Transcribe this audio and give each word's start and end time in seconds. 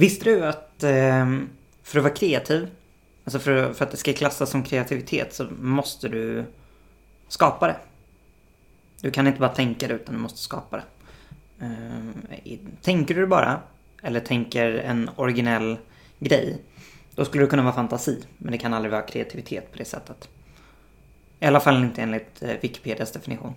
Visste 0.00 0.24
du 0.24 0.46
att 0.46 0.82
ehm, 0.82 1.48
för 1.82 1.98
att 1.98 2.04
vara 2.04 2.14
kreativ, 2.14 2.68
alltså 3.24 3.38
för, 3.38 3.72
för 3.72 3.84
att 3.84 3.90
det 3.90 3.96
ska 3.96 4.12
klassas 4.12 4.50
som 4.50 4.62
kreativitet 4.62 5.34
så 5.34 5.48
måste 5.60 6.08
du 6.08 6.44
skapa 7.28 7.66
det. 7.66 7.76
Du 9.00 9.10
kan 9.10 9.26
inte 9.26 9.40
bara 9.40 9.50
tänka 9.50 9.88
det 9.88 9.94
utan 9.94 10.14
du 10.14 10.20
måste 10.20 10.38
skapa 10.38 10.76
det. 10.76 10.84
Ehm, 11.64 12.12
tänker 12.82 13.14
du 13.14 13.26
bara, 13.26 13.60
eller 14.02 14.20
tänker 14.20 14.72
en 14.72 15.10
originell 15.16 15.78
grej, 16.18 16.58
då 17.14 17.24
skulle 17.24 17.44
det 17.44 17.50
kunna 17.50 17.62
vara 17.62 17.74
fantasi. 17.74 18.24
Men 18.38 18.52
det 18.52 18.58
kan 18.58 18.74
aldrig 18.74 18.92
vara 18.92 19.02
kreativitet 19.02 19.72
på 19.72 19.78
det 19.78 19.84
sättet. 19.84 20.28
I 21.40 21.46
alla 21.46 21.60
fall 21.60 21.84
inte 21.84 22.02
enligt 22.02 22.42
eh, 22.42 22.54
Wikipedias 22.60 23.12
definition. 23.12 23.54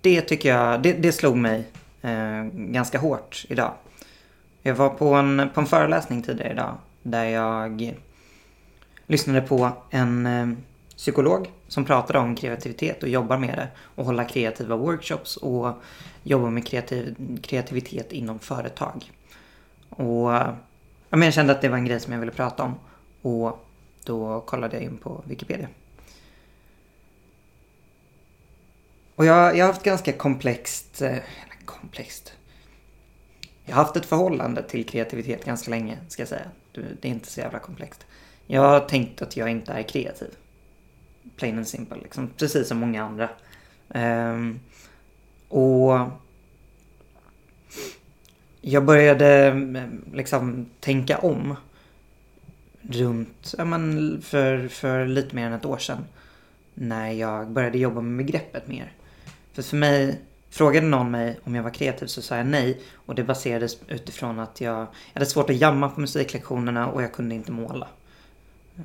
Det 0.00 0.20
tycker 0.20 0.48
jag, 0.48 0.82
det, 0.82 0.92
det 0.92 1.12
slog 1.12 1.36
mig 1.36 1.64
eh, 2.02 2.44
ganska 2.52 2.98
hårt 2.98 3.44
idag. 3.48 3.72
Jag 4.68 4.74
var 4.74 4.88
på 4.88 5.14
en, 5.14 5.50
på 5.54 5.60
en 5.60 5.66
föreläsning 5.66 6.22
tidigare 6.22 6.52
idag 6.52 6.76
där 7.02 7.24
jag 7.24 7.94
lyssnade 9.06 9.40
på 9.40 9.72
en 9.90 10.26
eh, 10.26 10.48
psykolog 10.96 11.50
som 11.68 11.84
pratade 11.84 12.18
om 12.18 12.36
kreativitet 12.36 13.02
och 13.02 13.08
jobbar 13.08 13.38
med 13.38 13.58
det 13.58 13.68
och 13.78 14.04
hålla 14.04 14.24
kreativa 14.24 14.76
workshops 14.76 15.36
och 15.36 15.72
jobba 16.22 16.50
med 16.50 16.66
kreativ, 16.66 17.16
kreativitet 17.42 18.12
inom 18.12 18.38
företag. 18.38 19.12
Och 19.88 20.32
jag 21.10 21.34
kände 21.34 21.52
att 21.52 21.60
det 21.60 21.68
var 21.68 21.76
en 21.76 21.84
grej 21.84 22.00
som 22.00 22.12
jag 22.12 22.20
ville 22.20 22.32
prata 22.32 22.62
om 22.62 22.74
och 23.22 23.66
då 24.04 24.40
kollade 24.40 24.76
jag 24.76 24.84
in 24.84 24.96
på 24.98 25.22
Wikipedia. 25.26 25.68
Och 29.14 29.24
jag, 29.24 29.56
jag 29.56 29.64
har 29.64 29.72
haft 29.72 29.84
ganska 29.84 30.12
komplext, 30.12 31.02
eller 31.02 31.22
komplext. 31.64 32.37
Jag 33.68 33.76
har 33.76 33.84
haft 33.84 33.96
ett 33.96 34.06
förhållande 34.06 34.62
till 34.62 34.86
kreativitet 34.86 35.44
ganska 35.44 35.70
länge, 35.70 35.98
ska 36.08 36.22
jag 36.22 36.28
säga. 36.28 36.50
Det 36.72 37.08
är 37.08 37.12
inte 37.12 37.28
så 37.28 37.40
jävla 37.40 37.58
komplext. 37.58 38.06
Jag 38.46 38.62
har 38.62 38.80
tänkt 38.80 39.22
att 39.22 39.36
jag 39.36 39.50
inte 39.50 39.72
är 39.72 39.82
kreativ. 39.82 40.30
Plain 41.36 41.56
and 41.56 41.68
simple, 41.68 41.98
liksom. 42.02 42.30
Precis 42.36 42.68
som 42.68 42.78
många 42.78 43.04
andra. 43.04 43.28
Um, 43.88 44.60
och 45.48 45.98
jag 48.60 48.84
började 48.84 49.46
mm, 49.46 50.04
liksom 50.12 50.66
tänka 50.80 51.18
om 51.18 51.56
runt, 52.82 53.54
ja 53.58 53.64
men 53.64 54.22
för, 54.22 54.68
för 54.68 55.06
lite 55.06 55.36
mer 55.36 55.46
än 55.46 55.52
ett 55.52 55.64
år 55.64 55.78
sedan. 55.78 56.04
När 56.74 57.10
jag 57.10 57.50
började 57.50 57.78
jobba 57.78 58.00
med 58.00 58.26
begreppet 58.26 58.68
mer. 58.68 58.92
För 59.52 59.62
för 59.62 59.76
mig, 59.76 60.20
frågade 60.50 60.86
någon 60.86 61.10
mig 61.10 61.40
om 61.44 61.54
jag 61.54 61.62
var 61.62 61.70
kreativ 61.70 62.06
så 62.06 62.22
sa 62.22 62.36
jag 62.36 62.46
nej. 62.46 62.80
Och 62.94 63.14
det 63.14 63.24
baserades 63.24 63.76
utifrån 63.88 64.38
att 64.38 64.60
jag, 64.60 64.78
jag 64.78 64.86
hade 65.14 65.26
svårt 65.26 65.50
att 65.50 65.56
jamma 65.56 65.88
på 65.88 66.00
musiklektionerna 66.00 66.88
och 66.88 67.02
jag 67.02 67.12
kunde 67.12 67.34
inte 67.34 67.52
måla. 67.52 67.88
Eh, 68.76 68.82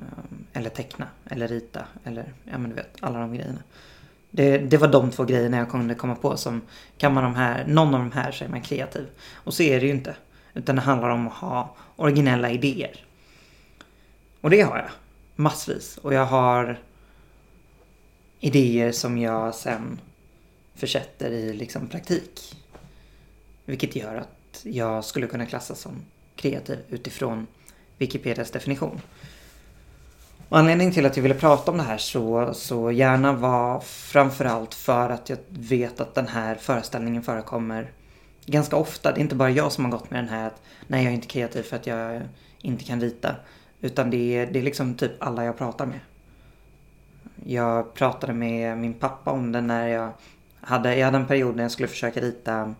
eller 0.52 0.70
teckna, 0.70 1.06
eller 1.30 1.48
rita, 1.48 1.84
eller 2.04 2.32
ja 2.44 2.58
men 2.58 2.70
du 2.70 2.76
vet, 2.76 2.96
alla 3.00 3.18
de 3.18 3.34
grejerna. 3.34 3.58
Det, 4.30 4.58
det, 4.58 4.76
var 4.76 4.88
de 4.88 5.10
två 5.10 5.24
grejerna 5.24 5.56
jag 5.56 5.70
kunde 5.70 5.94
komma 5.94 6.14
på 6.14 6.36
som 6.36 6.62
kan 6.98 7.14
man 7.14 7.24
de 7.24 7.34
här, 7.34 7.64
någon 7.66 7.94
av 7.94 8.00
de 8.00 8.12
här 8.12 8.32
så 8.32 8.44
är 8.44 8.48
man 8.48 8.60
kreativ. 8.60 9.06
Och 9.32 9.54
så 9.54 9.62
är 9.62 9.80
det 9.80 9.86
ju 9.86 9.92
inte. 9.92 10.16
Utan 10.54 10.76
det 10.76 10.82
handlar 10.82 11.08
om 11.08 11.26
att 11.26 11.34
ha 11.34 11.76
originella 11.96 12.50
idéer. 12.50 13.04
Och 14.40 14.50
det 14.50 14.60
har 14.60 14.76
jag. 14.76 14.90
Massvis. 15.36 15.98
Och 15.98 16.14
jag 16.14 16.26
har 16.26 16.78
idéer 18.40 18.92
som 18.92 19.18
jag 19.18 19.54
sen 19.54 19.98
försätter 20.74 21.30
i 21.30 21.52
liksom 21.52 21.88
praktik. 21.88 22.56
Vilket 23.64 23.96
gör 23.96 24.14
att 24.14 24.60
jag 24.62 25.04
skulle 25.04 25.26
kunna 25.26 25.46
klassas 25.46 25.80
som 25.80 26.04
kreativ 26.36 26.78
utifrån 26.88 27.46
Wikipedias 27.98 28.50
definition. 28.50 29.00
Och 30.48 30.58
anledningen 30.58 30.94
till 30.94 31.06
att 31.06 31.16
jag 31.16 31.22
ville 31.22 31.34
prata 31.34 31.70
om 31.70 31.76
det 31.76 31.82
här 31.82 31.98
så, 31.98 32.54
så 32.54 32.90
gärna 32.90 33.32
var 33.32 33.80
framförallt 33.80 34.74
för 34.74 35.10
att 35.10 35.28
jag 35.28 35.38
vet 35.48 36.00
att 36.00 36.14
den 36.14 36.28
här 36.28 36.54
föreställningen 36.54 37.22
förekommer 37.22 37.90
ganska 38.46 38.76
ofta. 38.76 39.12
Det 39.12 39.18
är 39.18 39.22
inte 39.22 39.34
bara 39.34 39.50
jag 39.50 39.72
som 39.72 39.84
har 39.84 39.92
gått 39.92 40.10
med 40.10 40.20
den 40.20 40.28
här 40.28 40.46
att 40.46 40.62
nej 40.86 41.04
jag 41.04 41.10
är 41.10 41.14
inte 41.14 41.26
kreativ 41.26 41.62
för 41.62 41.76
att 41.76 41.86
jag 41.86 42.22
inte 42.58 42.84
kan 42.84 43.00
rita. 43.00 43.36
Utan 43.80 44.10
det 44.10 44.36
är, 44.36 44.46
det 44.46 44.58
är 44.58 44.62
liksom 44.62 44.94
typ 44.94 45.12
alla 45.18 45.44
jag 45.44 45.58
pratar 45.58 45.86
med. 45.86 46.00
Jag 47.44 47.94
pratade 47.94 48.32
med 48.32 48.78
min 48.78 48.94
pappa 48.94 49.30
om 49.30 49.52
det 49.52 49.60
när 49.60 49.88
jag 49.88 50.12
hade, 50.64 50.96
jag 50.96 51.04
hade 51.04 51.16
en 51.16 51.26
period 51.26 51.56
när 51.56 51.62
jag 51.62 51.72
skulle 51.72 51.88
försöka 51.88 52.20
rita 52.20 52.74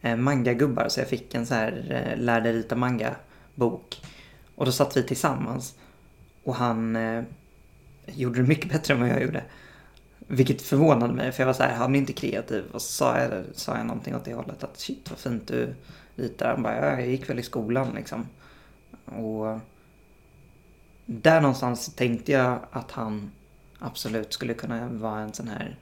eh, 0.00 0.16
mangagubbar 0.16 0.88
så 0.88 1.00
jag 1.00 1.08
fick 1.08 1.34
en 1.34 1.46
så 1.46 1.54
här 1.54 1.86
eh, 1.90 2.22
lärde 2.22 2.52
rita 2.52 2.76
manga 2.76 3.14
bok. 3.54 4.02
Och 4.54 4.66
då 4.66 4.72
satt 4.72 4.96
vi 4.96 5.02
tillsammans 5.02 5.78
och 6.44 6.54
han 6.54 6.96
eh, 6.96 7.22
gjorde 8.06 8.42
det 8.42 8.48
mycket 8.48 8.72
bättre 8.72 8.94
än 8.94 9.00
vad 9.00 9.08
jag 9.08 9.22
gjorde. 9.22 9.44
Vilket 10.18 10.62
förvånade 10.62 11.12
mig 11.12 11.32
för 11.32 11.42
jag 11.42 11.46
var 11.46 11.54
så 11.54 11.62
här, 11.62 11.74
han 11.74 11.94
är 11.94 11.98
inte 11.98 12.12
kreativ. 12.12 12.64
Och 12.72 12.82
så 12.82 12.92
sa 12.92 13.18
jag, 13.18 13.44
sa 13.52 13.76
jag 13.76 13.86
någonting 13.86 14.14
åt 14.16 14.24
det 14.24 14.34
hållet 14.34 14.64
att 14.64 14.80
shit 14.80 15.10
vad 15.10 15.18
fint 15.18 15.48
du 15.48 15.74
ritar. 16.16 16.48
Han 16.48 16.62
bara, 16.62 16.76
ja, 16.76 17.00
jag 17.00 17.08
gick 17.08 17.30
väl 17.30 17.38
i 17.38 17.42
skolan 17.42 17.92
liksom. 17.94 18.26
Och 19.04 19.58
där 21.06 21.40
någonstans 21.40 21.94
tänkte 21.94 22.32
jag 22.32 22.58
att 22.70 22.90
han 22.90 23.30
absolut 23.78 24.32
skulle 24.32 24.54
kunna 24.54 24.88
vara 24.88 25.20
en 25.20 25.32
sån 25.32 25.48
här 25.48 25.78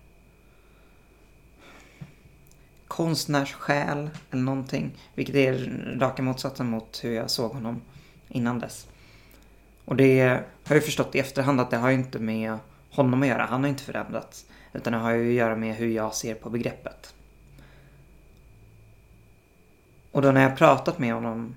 konstnärssjäl 2.88 4.10
eller 4.30 4.42
någonting. 4.42 4.90
Vilket 5.14 5.34
är 5.34 5.54
raka 6.00 6.22
motsatsen 6.22 6.66
mot 6.66 7.00
hur 7.04 7.12
jag 7.12 7.30
såg 7.30 7.52
honom 7.52 7.82
innan 8.28 8.58
dess. 8.58 8.86
Och 9.84 9.96
det 9.96 10.42
har 10.64 10.74
jag 10.76 10.84
förstått 10.84 11.14
i 11.14 11.18
efterhand 11.18 11.60
att 11.60 11.70
det 11.70 11.76
har 11.76 11.88
ju 11.90 11.94
inte 11.94 12.18
med 12.18 12.58
honom 12.90 13.22
att 13.22 13.28
göra. 13.28 13.46
Han 13.46 13.62
har 13.62 13.68
inte 13.68 13.82
förändrats. 13.82 14.46
Utan 14.72 14.92
det 14.92 14.98
har 14.98 15.10
ju 15.10 15.28
att 15.28 15.34
göra 15.34 15.56
med 15.56 15.76
hur 15.76 15.88
jag 15.88 16.14
ser 16.14 16.34
på 16.34 16.50
begreppet. 16.50 17.14
Och 20.12 20.22
då 20.22 20.32
när 20.32 20.42
jag 20.42 20.56
pratat 20.56 20.98
med 20.98 21.14
honom 21.14 21.54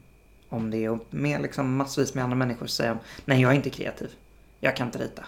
om 0.49 0.71
det 0.71 0.89
och 0.89 1.05
med 1.09 1.41
liksom 1.41 1.75
massvis 1.75 2.13
med 2.13 2.23
andra 2.23 2.37
människor 2.37 2.67
så 2.67 2.75
säger 2.75 2.89
han 2.89 2.99
Nej, 3.25 3.41
jag 3.41 3.51
är 3.51 3.55
inte 3.55 3.69
kreativ. 3.69 4.11
Jag 4.59 4.75
kan 4.75 4.87
inte 4.87 4.99
rita. 4.99 5.25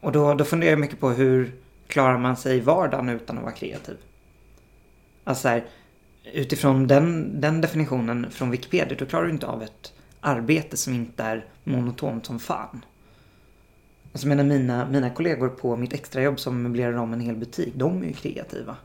Och 0.00 0.12
då, 0.12 0.34
då 0.34 0.44
funderar 0.44 0.70
jag 0.70 0.80
mycket 0.80 1.00
på 1.00 1.10
hur 1.10 1.52
klarar 1.94 2.18
man 2.18 2.36
sig 2.36 2.56
i 2.56 2.60
vardagen 2.60 3.08
utan 3.08 3.38
att 3.38 3.44
vara 3.44 3.54
kreativ? 3.54 3.96
Alltså 5.24 5.48
här, 5.48 5.64
utifrån 6.32 6.86
den, 6.86 7.40
den 7.40 7.60
definitionen 7.60 8.30
från 8.30 8.50
Wikipedia, 8.50 8.98
då 8.98 9.06
klarar 9.06 9.24
du 9.24 9.30
inte 9.30 9.46
av 9.46 9.62
ett 9.62 9.92
arbete 10.20 10.76
som 10.76 10.94
inte 10.94 11.22
är 11.22 11.44
monotont 11.64 12.26
som 12.26 12.40
fan. 12.40 12.84
Alltså 14.12 14.28
menar 14.28 14.44
mina, 14.44 14.88
mina 14.88 15.10
kollegor 15.10 15.48
på 15.48 15.76
mitt 15.76 15.92
extrajobb 15.92 16.40
som 16.40 16.62
möblerar 16.62 16.96
om 16.96 17.12
en 17.12 17.20
hel 17.20 17.36
butik, 17.36 17.72
de 17.76 18.02
är 18.02 18.06
ju 18.06 18.12
kreativa. 18.12 18.76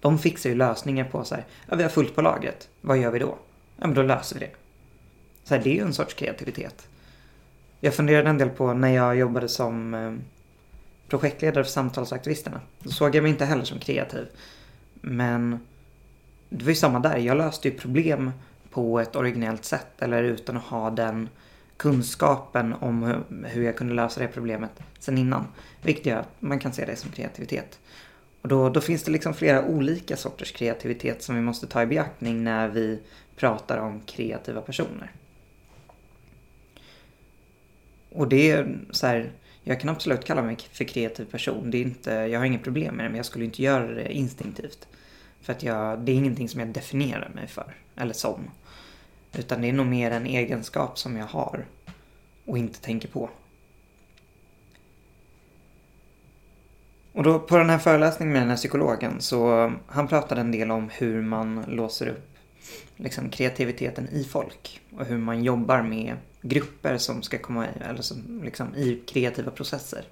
De 0.00 0.18
fixar 0.18 0.50
ju 0.50 0.56
lösningar 0.56 1.04
på 1.04 1.24
så 1.24 1.34
här, 1.34 1.44
ja 1.68 1.76
vi 1.76 1.82
har 1.82 1.90
fullt 1.90 2.14
på 2.14 2.22
lagret, 2.22 2.68
vad 2.80 2.98
gör 2.98 3.10
vi 3.10 3.18
då? 3.18 3.38
Ja 3.76 3.86
men 3.86 3.94
då 3.94 4.02
löser 4.02 4.38
vi 4.38 4.46
det. 4.46 4.52
Så 5.44 5.54
här, 5.54 5.62
det 5.62 5.70
är 5.70 5.74
ju 5.74 5.82
en 5.82 5.94
sorts 5.94 6.14
kreativitet. 6.14 6.88
Jag 7.80 7.94
funderade 7.94 8.30
en 8.30 8.38
del 8.38 8.50
på 8.50 8.74
när 8.74 8.94
jag 8.94 9.16
jobbade 9.16 9.48
som 9.48 9.94
eh, 9.94 10.12
projektledare 11.12 11.64
för 11.64 11.70
samtalsaktivisterna. 11.70 12.60
Då 12.78 12.90
såg 12.90 13.14
jag 13.14 13.22
mig 13.22 13.32
inte 13.32 13.44
heller 13.44 13.64
som 13.64 13.78
kreativ. 13.78 14.26
Men 14.94 15.60
det 16.48 16.64
var 16.64 16.70
ju 16.70 16.76
samma 16.76 16.98
där. 16.98 17.16
Jag 17.16 17.36
löste 17.36 17.68
ju 17.68 17.74
problem 17.78 18.30
på 18.70 19.00
ett 19.00 19.16
originellt 19.16 19.64
sätt 19.64 19.86
eller 19.98 20.22
utan 20.22 20.56
att 20.56 20.62
ha 20.62 20.90
den 20.90 21.28
kunskapen 21.76 22.72
om 22.72 23.24
hur 23.44 23.62
jag 23.62 23.76
kunde 23.76 23.94
lösa 23.94 24.20
det 24.20 24.28
problemet 24.28 24.70
sen 24.98 25.18
innan. 25.18 25.46
Vilket 25.82 26.06
gör 26.06 26.16
att 26.16 26.28
man 26.38 26.58
kan 26.58 26.72
se 26.72 26.84
det 26.84 26.96
som 26.96 27.10
kreativitet. 27.10 27.78
Och 28.42 28.48
då, 28.48 28.68
då 28.68 28.80
finns 28.80 29.02
det 29.02 29.12
liksom 29.12 29.34
flera 29.34 29.64
olika 29.64 30.16
sorters 30.16 30.52
kreativitet 30.52 31.22
som 31.22 31.34
vi 31.34 31.40
måste 31.40 31.66
ta 31.66 31.82
i 31.82 31.86
beaktning 31.86 32.44
när 32.44 32.68
vi 32.68 33.00
pratar 33.36 33.78
om 33.78 34.00
kreativa 34.00 34.60
personer. 34.60 35.12
Och 38.10 38.28
det 38.28 38.50
är 38.50 38.78
så 38.90 39.06
här, 39.06 39.32
jag 39.64 39.80
kan 39.80 39.90
absolut 39.90 40.24
kalla 40.24 40.42
mig 40.42 40.56
för 40.72 40.84
kreativ 40.84 41.24
person. 41.24 41.70
Det 41.70 41.78
är 41.78 41.82
inte, 41.82 42.10
jag 42.10 42.40
har 42.40 42.46
inget 42.46 42.64
problem 42.64 42.94
med 42.94 43.04
det 43.04 43.08
men 43.08 43.16
jag 43.16 43.26
skulle 43.26 43.44
inte 43.44 43.62
göra 43.62 43.86
det 43.86 44.12
instinktivt. 44.12 44.88
För 45.40 45.52
att 45.52 45.62
jag, 45.62 46.00
det 46.00 46.12
är 46.12 46.16
ingenting 46.16 46.48
som 46.48 46.60
jag 46.60 46.68
definierar 46.68 47.30
mig 47.34 47.46
för, 47.46 47.74
eller 47.96 48.14
som. 48.14 48.50
Utan 49.32 49.62
det 49.62 49.68
är 49.68 49.72
nog 49.72 49.86
mer 49.86 50.10
en 50.10 50.26
egenskap 50.26 50.98
som 50.98 51.16
jag 51.16 51.26
har 51.26 51.64
och 52.44 52.58
inte 52.58 52.80
tänker 52.80 53.08
på. 53.08 53.30
Och 57.12 57.22
då 57.22 57.38
på 57.38 57.58
den 57.58 57.70
här 57.70 57.78
föreläsningen 57.78 58.32
med 58.32 58.42
den 58.42 58.48
här 58.48 58.56
psykologen 58.56 59.20
så 59.20 59.72
han 59.86 60.08
pratade 60.08 60.40
en 60.40 60.52
del 60.52 60.70
om 60.70 60.90
hur 60.92 61.22
man 61.22 61.64
låser 61.68 62.06
upp 62.06 62.31
liksom, 62.96 63.30
kreativiteten 63.30 64.08
i 64.08 64.24
folk 64.24 64.80
och 64.96 65.06
hur 65.06 65.18
man 65.18 65.44
jobbar 65.44 65.82
med 65.82 66.16
grupper 66.42 66.98
som 66.98 67.22
ska 67.22 67.38
komma 67.38 67.66
i, 67.66 67.70
eller 67.80 68.02
som, 68.02 68.42
liksom, 68.44 68.74
i 68.74 69.02
kreativa 69.06 69.50
processer. 69.50 70.04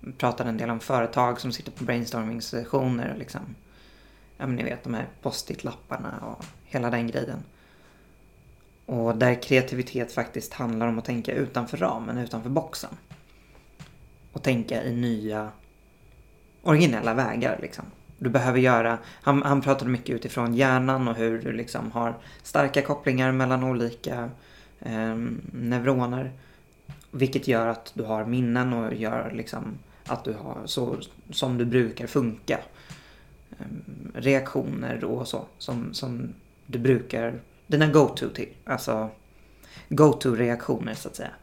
Vi 0.00 0.12
pratade 0.12 0.50
en 0.50 0.58
del 0.58 0.70
om 0.70 0.80
företag 0.80 1.40
som 1.40 1.52
sitter 1.52 1.72
på 1.72 1.84
brainstorming-sessioner 1.84 3.12
och 3.12 3.18
liksom 3.18 3.54
ja 4.42 4.46
men 4.46 4.56
ni 4.56 4.62
vet 4.62 4.84
de 4.84 4.94
här 4.94 5.08
post-it-lapparna 5.22 6.18
och 6.18 6.44
hela 6.64 6.90
den 6.90 7.06
grejen. 7.06 7.44
Och 8.86 9.16
där 9.16 9.42
kreativitet 9.42 10.12
faktiskt 10.12 10.52
handlar 10.52 10.86
om 10.86 10.98
att 10.98 11.04
tänka 11.04 11.32
utanför 11.32 11.76
ramen, 11.76 12.18
utanför 12.18 12.50
boxen. 12.50 12.96
Och 14.32 14.42
tänka 14.42 14.84
i 14.84 14.96
nya 14.96 15.50
originella 16.62 17.14
vägar 17.14 17.58
liksom. 17.62 17.84
Du 18.22 18.30
behöver 18.30 18.58
göra, 18.58 18.98
han, 19.22 19.42
han 19.42 19.60
pratade 19.60 19.90
mycket 19.90 20.14
utifrån 20.14 20.54
hjärnan 20.54 21.08
och 21.08 21.14
hur 21.14 21.42
du 21.42 21.52
liksom 21.52 21.92
har 21.92 22.14
starka 22.42 22.82
kopplingar 22.82 23.32
mellan 23.32 23.64
olika 23.64 24.30
eh, 24.80 25.16
neuroner. 25.52 26.32
Vilket 27.10 27.48
gör 27.48 27.66
att 27.66 27.92
du 27.94 28.02
har 28.02 28.24
minnen 28.24 28.72
och 28.72 28.94
gör 28.94 29.30
liksom 29.34 29.78
att 30.06 30.24
du 30.24 30.32
har 30.32 30.56
så 30.64 30.96
som 31.30 31.58
du 31.58 31.64
brukar 31.64 32.06
funka. 32.06 32.58
Eh, 33.58 33.66
reaktioner 34.14 35.04
och 35.04 35.28
så 35.28 35.46
som, 35.58 35.94
som 35.94 36.34
du 36.66 36.78
brukar, 36.78 37.40
dina 37.66 37.86
go-to 37.86 38.28
till, 38.28 38.48
alltså 38.64 39.10
go-to 39.88 40.34
reaktioner 40.34 40.94
så 40.94 41.08
att 41.08 41.16
säga. 41.16 41.34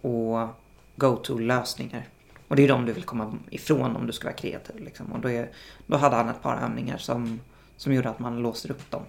Och 0.00 0.48
go-to 0.96 1.38
lösningar. 1.38 2.08
Och 2.50 2.56
det 2.56 2.64
är 2.64 2.68
de 2.68 2.86
du 2.86 2.92
vill 2.92 3.04
komma 3.04 3.38
ifrån 3.50 3.96
om 3.96 4.06
du 4.06 4.12
ska 4.12 4.24
vara 4.28 4.36
kreativ. 4.36 4.84
Liksom. 4.84 5.12
Och 5.12 5.20
då, 5.20 5.30
är, 5.30 5.50
då 5.86 5.96
hade 5.96 6.16
han 6.16 6.28
ett 6.28 6.42
par 6.42 6.56
övningar 6.56 6.98
som, 6.98 7.40
som 7.76 7.92
gjorde 7.94 8.10
att 8.10 8.18
man 8.18 8.42
låser 8.42 8.70
upp 8.70 8.90
dem. 8.90 9.02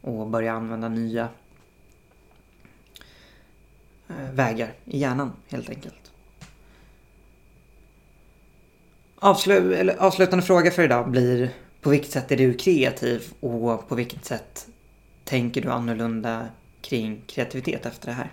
Och 0.00 0.26
börjar 0.26 0.54
använda 0.54 0.88
nya 0.88 1.28
eh, 4.08 4.30
vägar 4.32 4.72
i 4.84 4.98
hjärnan 4.98 5.32
helt 5.48 5.70
enkelt. 5.70 6.12
Avslu 9.18 9.74
eller, 9.74 9.96
avslutande 9.96 10.44
fråga 10.44 10.70
för 10.70 10.82
idag 10.82 11.10
blir 11.10 11.50
på 11.80 11.90
vilket 11.90 12.10
sätt 12.10 12.32
är 12.32 12.36
du 12.36 12.54
kreativ 12.54 13.32
och 13.40 13.88
på 13.88 13.94
vilket 13.94 14.24
sätt 14.24 14.68
tänker 15.24 15.62
du 15.62 15.70
annorlunda 15.70 16.46
kring 16.80 17.22
kreativitet 17.26 17.86
efter 17.86 18.06
det 18.06 18.14
här? 18.14 18.30